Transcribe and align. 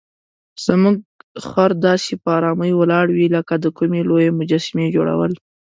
زموږ 0.65 0.95
خر 1.47 1.71
داسې 1.85 2.13
په 2.21 2.29
آرامۍ 2.37 2.71
ولاړ 2.75 3.05
وي 3.17 3.27
لکه 3.35 3.53
د 3.63 3.65
کومې 3.77 4.01
لویې 4.09 4.35
مجسمې 4.39 4.85
جوړول. 4.95 5.31